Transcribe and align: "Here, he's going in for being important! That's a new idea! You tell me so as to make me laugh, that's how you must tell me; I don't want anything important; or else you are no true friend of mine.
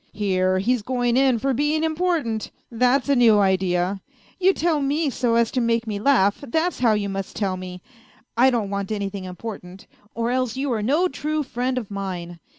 "Here, 0.11 0.57
he's 0.57 0.81
going 0.81 1.15
in 1.15 1.37
for 1.37 1.53
being 1.53 1.83
important! 1.83 2.49
That's 2.71 3.07
a 3.07 3.15
new 3.15 3.37
idea! 3.37 4.01
You 4.39 4.51
tell 4.51 4.81
me 4.81 5.11
so 5.11 5.35
as 5.35 5.51
to 5.51 5.61
make 5.61 5.85
me 5.85 5.99
laugh, 5.99 6.43
that's 6.47 6.79
how 6.79 6.93
you 6.93 7.07
must 7.07 7.35
tell 7.35 7.55
me; 7.55 7.83
I 8.35 8.49
don't 8.49 8.71
want 8.71 8.91
anything 8.91 9.25
important; 9.25 9.85
or 10.15 10.31
else 10.31 10.57
you 10.57 10.73
are 10.73 10.81
no 10.81 11.07
true 11.07 11.43
friend 11.43 11.77
of 11.77 11.91
mine. 11.91 12.39